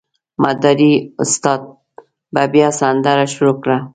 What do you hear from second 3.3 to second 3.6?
شروع